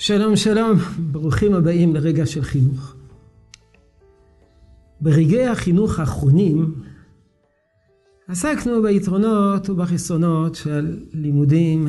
שלום 0.00 0.36
שלום, 0.36 0.78
ברוכים 0.98 1.54
הבאים 1.54 1.94
לרגע 1.94 2.26
של 2.26 2.42
חינוך. 2.42 2.94
ברגעי 5.00 5.46
החינוך 5.46 5.98
האחרונים 5.98 6.74
עסקנו 8.28 8.82
ביתרונות 8.82 9.70
ובחסרונות 9.70 10.54
של 10.54 10.98
לימודים 11.12 11.88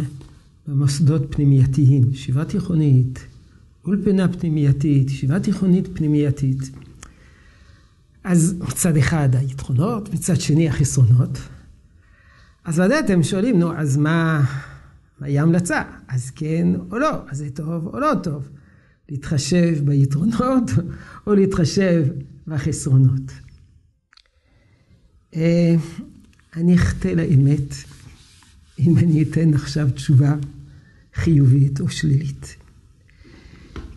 במוסדות 0.68 1.22
פנימייתיים, 1.30 2.04
ישיבה 2.12 2.46
תיכונית, 2.46 3.20
אולפנה 3.86 4.28
פנימייתית, 4.28 5.08
ישיבה 5.08 5.40
תיכונית 5.40 5.88
פנימייתית. 5.94 6.72
אז 8.24 8.56
מצד 8.60 8.98
אחד 8.98 9.30
היתרונות, 9.36 10.14
מצד 10.14 10.42
שני 10.42 10.70
החסרונות. 10.70 11.38
אז 12.66 12.80
ודאי 12.80 13.00
אתם 13.00 13.24
שואלים, 13.24 13.60
נו, 13.60 13.74
אז 13.78 13.98
מה, 13.98 14.44
מהי 15.22 15.40
ההמלצה? 15.40 15.84
אז 16.08 16.32
כן 16.32 16.68
או 16.92 17.00
לא? 17.00 17.30
אז 17.30 17.38
זה 17.38 17.50
טוב 17.50 17.88
או 17.88 18.00
לא 18.00 18.12
טוב? 18.24 18.50
להתחשב 19.10 19.86
ביתרונות 19.86 20.72
או 21.28 21.36
להתחשב 21.36 22.08
בחסרונות? 22.48 23.32
אה, 25.36 25.76
אני 26.56 26.76
אחטא 26.76 27.08
לאמת 27.08 27.74
אם 28.80 28.98
אני 28.98 29.24
אתן 29.24 29.54
עכשיו 29.54 29.90
תשובה 29.92 30.36
חיובית 31.14 31.82
או 31.82 31.90
שלילית. 31.90 32.56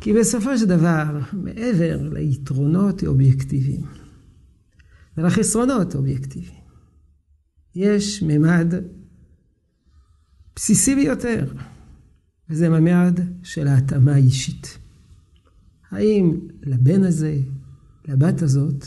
כי 0.00 0.12
בסופו 0.12 0.58
של 0.58 0.66
דבר, 0.66 1.20
מעבר 1.32 2.08
ליתרונות 2.12 3.04
אובייקטיביים 3.04 3.84
ולחסרונות 5.16 5.94
אובייקטיביים, 5.94 6.60
יש 7.74 8.22
ממד 8.22 8.74
בסיסי 10.56 10.94
ביותר, 10.94 11.52
וזה 12.48 12.68
ממד 12.68 13.20
של 13.42 13.66
ההתאמה 13.66 14.12
האישית. 14.12 14.78
האם 15.90 16.38
לבן 16.62 17.02
הזה, 17.04 17.38
לבת 18.08 18.42
הזאת, 18.42 18.84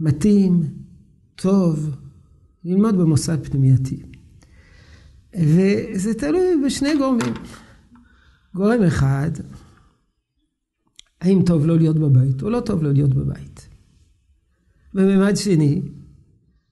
מתאים, 0.00 0.62
טוב, 1.34 1.96
ללמוד 2.64 2.98
במוסד 2.98 3.46
פנימייתי. 3.46 4.02
וזה 5.40 6.14
תלוי 6.14 6.46
בשני 6.66 6.96
גורמים. 6.98 7.34
גורם 8.54 8.82
אחד, 8.82 9.30
האם 11.20 11.42
טוב 11.46 11.66
לו 11.66 11.76
להיות 11.76 11.98
בבית 11.98 12.42
או 12.42 12.50
לא 12.50 12.60
טוב 12.60 12.82
לו 12.82 12.92
להיות 12.92 13.14
בבית. 13.14 13.68
וממד 14.94 15.36
שני, 15.36 15.82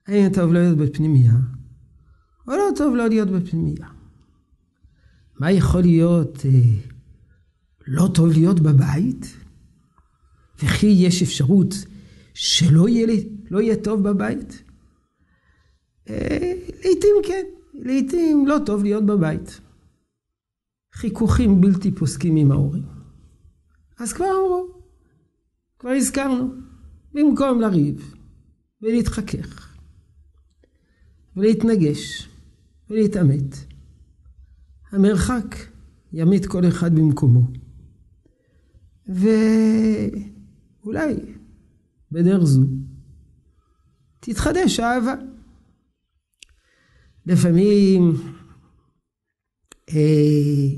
האם 0.07 0.33
טוב 0.33 0.53
לו 0.53 0.61
להיות 0.61 0.79
בפנימייה 0.79 1.37
או 2.49 2.53
לא 2.53 2.65
טוב 2.77 2.95
לו 2.95 3.09
להיות 3.09 3.31
בפנימייה. 3.31 3.89
מה 5.41 5.53
יכול 5.53 5.81
להיות 5.81 6.47
אה, 6.47 6.51
לא 7.87 8.09
טוב 8.15 8.29
להיות 8.29 8.61
בבית? 8.61 9.37
וכי 10.63 10.87
יש 10.87 11.23
אפשרות 11.23 11.75
שלא 12.35 12.89
יהיה, 12.89 13.07
לא 13.51 13.61
יהיה 13.61 13.77
טוב 13.77 14.09
בבית? 14.09 14.63
אה, 16.09 16.53
לעתים 16.67 17.17
כן, 17.27 17.45
לעתים 17.75 18.47
לא 18.47 18.57
טוב 18.67 18.83
להיות 18.83 19.07
בבית. 19.07 19.61
חיכוכים 20.95 21.61
בלתי 21.61 21.91
פוסקים 21.91 22.37
עם 22.37 22.53
ההורים. 22.53 22.87
אז 23.99 24.13
כבר 24.13 24.27
אמרו, 24.27 24.69
כבר 25.79 25.91
הזכרנו, 25.91 26.55
במקום 27.13 27.61
לריב 27.61 28.15
ולהתחכך 28.83 29.77
ולהתנגש 31.37 32.29
ולהתעמת, 32.91 33.57
המרחק 34.91 35.57
ימית 36.13 36.47
כל 36.47 36.69
אחד 36.69 36.95
במקומו. 36.95 37.43
ואולי 39.07 41.15
בדרך 42.13 42.45
זו 42.45 42.63
תתחדש 44.21 44.81
האהבה. 44.81 45.15
לפעמים 47.27 48.13
אה, 49.89 50.69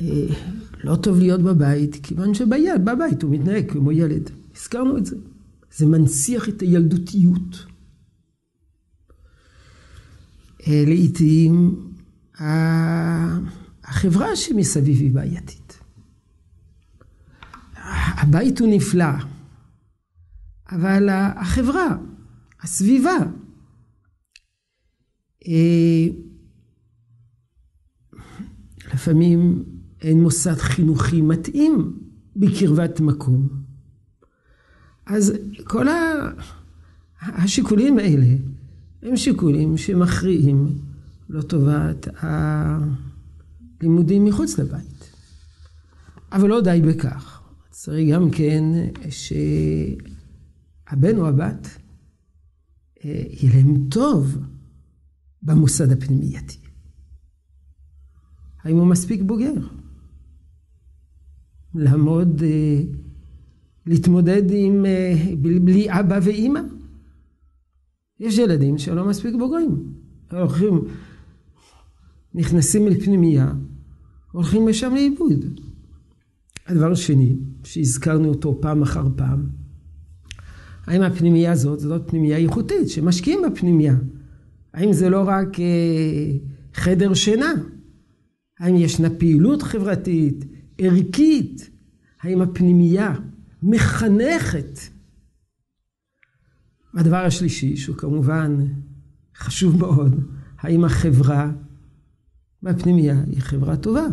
אה, 0.00 0.26
לא 0.84 0.96
טוב 0.96 1.18
להיות 1.18 1.40
בבית, 1.40 1.96
כיוון 2.02 2.34
שבבית 2.34 3.22
הוא 3.22 3.30
מתנהג 3.30 3.70
כמו 3.70 3.92
ילד. 3.92 4.30
הזכרנו 4.56 4.98
את 4.98 5.06
זה. 5.06 5.16
זה 5.76 5.86
מנציח 5.86 6.48
את 6.48 6.60
הילדותיות. 6.60 7.66
אה, 10.66 10.84
לעתים 10.86 11.84
החברה 13.84 14.36
שמסביב 14.36 15.00
היא 15.00 15.12
בעייתית. 15.12 15.78
הבית 18.20 18.60
הוא 18.60 18.68
נפלא, 18.70 19.04
אבל 20.70 21.08
החברה, 21.10 21.96
הסביבה, 22.62 23.16
אה, 25.48 26.06
לפעמים 28.94 29.64
אין 30.00 30.22
מוסד 30.22 30.56
חינוכי 30.58 31.22
מתאים 31.22 31.98
בקרבת 32.36 33.00
מקום. 33.00 33.48
אז 35.06 35.32
כל 35.64 35.86
השיקולים 37.20 37.98
האלה 37.98 38.26
הם 39.02 39.16
שיקולים 39.16 39.76
שמכריעים 39.76 40.78
לטובת 41.28 42.08
הלימודים 43.80 44.24
מחוץ 44.24 44.58
לבית. 44.58 45.10
אבל 46.32 46.48
לא 46.48 46.60
די 46.60 46.80
בכך. 46.88 47.42
צריך 47.70 48.14
גם 48.14 48.30
כן 48.30 48.64
שהבן 49.10 49.96
או 51.16 51.28
הבת 51.28 51.68
אה, 53.04 53.22
יהיה 53.30 53.54
להם 53.54 53.88
טוב 53.90 54.38
במוסד 55.42 55.92
הפנימייתי. 55.92 56.58
האם 58.62 58.76
הוא 58.76 58.86
מספיק 58.86 59.22
בוגר? 59.22 59.54
לעמוד, 61.74 62.42
אה, 62.42 62.82
להתמודד 63.86 64.42
עם, 64.50 64.86
אה, 64.86 65.14
בלי 65.40 65.90
אבא 65.90 66.18
ואימא? 66.22 66.60
יש 68.20 68.38
ילדים 68.38 68.78
שלא 68.78 69.08
מספיק 69.08 69.34
בוגרים. 69.34 69.92
הולכים, 70.32 70.80
נכנסים 72.34 72.88
לפנימייה, 72.88 73.52
הולכים 74.32 74.66
משם 74.66 74.94
לאיבוד. 74.94 75.44
הדבר 76.66 76.92
השני, 76.92 77.36
שהזכרנו 77.64 78.28
אותו 78.28 78.58
פעם 78.60 78.82
אחר 78.82 79.06
פעם, 79.16 79.46
האם 80.86 81.02
הפנימייה 81.02 81.52
הזאת, 81.52 81.80
זאת 81.80 82.02
פנימייה 82.06 82.36
איכותית, 82.36 82.88
שמשקיעים 82.88 83.40
בפנימייה. 83.46 83.96
האם 84.74 84.92
זה 84.92 85.10
לא 85.10 85.22
רק 85.26 85.60
אה, 85.60 86.32
חדר 86.74 87.14
שינה? 87.14 87.52
האם 88.60 88.76
ישנה 88.76 89.10
פעילות 89.10 89.62
חברתית, 89.62 90.44
ערכית? 90.78 91.70
האם 92.20 92.40
הפנימייה 92.40 93.14
מחנכת? 93.62 94.78
והדבר 96.98 97.16
השלישי, 97.16 97.76
שהוא 97.76 97.96
כמובן 97.96 98.66
חשוב 99.36 99.76
מאוד, 99.76 100.20
האם 100.58 100.84
החברה 100.84 101.50
והפנימייה 102.62 103.22
היא 103.26 103.40
חברה 103.40 103.76
טובה? 103.76 104.06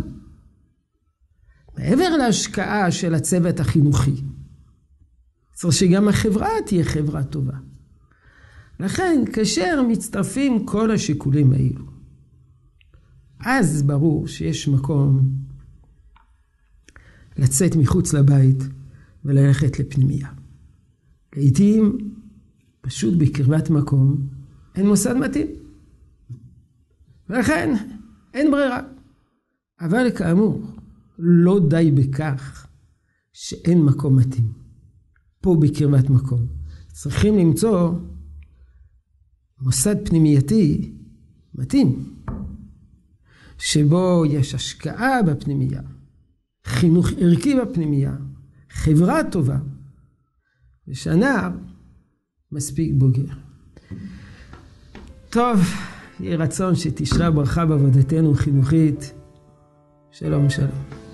מעבר 1.78 2.10
להשקעה 2.18 2.92
של 2.92 3.16
הצוות 3.16 3.60
החינוכי, 3.60 4.22
צריך 5.54 5.74
שגם 5.74 6.08
החברה 6.08 6.50
תהיה 6.66 6.84
חברה 6.84 7.24
טובה. 7.24 7.58
לכן, 8.80 9.24
כאשר 9.34 9.84
מצטרפים 9.88 10.66
כל 10.66 10.92
השיקולים 10.92 11.52
האלו, 11.52 11.86
אז 13.40 13.84
ברור 13.84 14.28
שיש 14.28 14.68
מקום 14.68 15.32
לצאת 17.38 17.76
מחוץ 17.76 18.14
לבית 18.14 18.64
וללכת 19.26 19.80
לפנימייה. 19.80 20.30
לעתים, 21.36 21.98
פשוט 22.86 23.14
בקרבת 23.18 23.70
מקום, 23.70 24.28
אין 24.76 24.88
מוסד 24.88 25.14
מתאים. 25.14 25.48
ולכן, 27.30 27.76
אין 28.34 28.52
ברירה. 28.52 28.82
אבל 29.82 30.12
כאמור, 30.18 30.62
לא 31.20 31.60
די 31.70 31.92
בכך 31.92 32.68
שאין 33.34 33.82
מקום 33.82 34.16
מתאים. 34.16 34.54
פה 35.42 35.58
בקרבת 35.62 36.10
מקום. 36.10 36.46
צריכים 36.92 37.38
למצוא 37.38 37.92
מוסד 39.62 40.08
פנימייתי 40.08 40.94
מתאים, 41.56 42.16
שבו 43.58 44.24
יש 44.30 44.56
השקעה 44.56 45.24
בפנימייה, 45.24 45.82
חינוך 46.66 47.10
ערכי 47.18 47.56
בפנימייה, 47.60 48.16
חברה 48.70 49.20
טובה, 49.32 49.58
ושהנער 50.88 51.52
מספיק 52.56 52.92
בוגר. 52.94 53.34
טוב, 55.30 55.60
יהי 56.20 56.36
רצון 56.36 56.76
שתשרה 56.76 57.32
ברכה 57.32 57.66
בעבודתנו 57.66 58.34
חינוכית, 58.34 59.14
שלום 60.12 60.50
שלום. 60.50 61.05